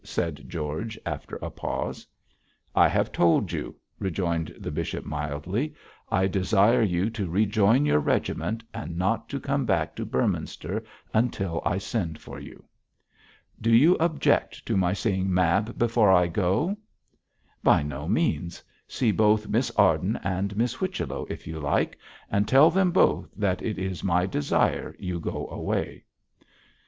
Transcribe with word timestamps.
asked 0.03 0.47
George, 0.47 0.97
after 1.05 1.35
a 1.43 1.51
pause. 1.51 2.07
'I 2.75 2.87
have 2.87 3.11
told 3.11 3.51
you,' 3.51 3.75
rejoined 3.99 4.51
the 4.57 4.71
bishop, 4.71 5.05
mildly. 5.05 5.75
'I 6.09 6.25
desire 6.25 6.81
you 6.81 7.07
to 7.11 7.29
rejoin 7.29 7.85
your 7.85 7.99
regiment 7.99 8.63
and 8.73 8.97
not 8.97 9.31
come 9.43 9.63
back 9.63 9.93
to 9.95 10.03
Beorminster 10.03 10.83
until 11.13 11.61
I 11.63 11.77
send 11.77 12.19
for 12.19 12.39
you.' 12.39 12.63
'Do 13.61 13.71
you 13.75 13.93
object 13.99 14.65
to 14.65 14.75
my 14.75 14.91
seeing 14.93 15.31
Mab 15.31 15.77
before 15.77 16.11
I 16.11 16.25
go?' 16.25 16.75
'By 17.61 17.83
no 17.83 18.07
means; 18.07 18.63
see 18.87 19.11
both 19.11 19.47
Miss 19.49 19.69
Arden 19.77 20.19
and 20.23 20.57
Miss 20.57 20.73
Whichello 20.73 21.27
if 21.29 21.45
you 21.45 21.59
like, 21.59 21.95
and 22.31 22.47
tell 22.47 22.71
them 22.71 22.89
both 22.89 23.29
that 23.35 23.61
it 23.61 23.77
is 23.77 24.01
by 24.01 24.07
my 24.21 24.25
desire 24.25 24.95
you 24.97 25.19
go 25.19 25.47
away.' 25.49 26.05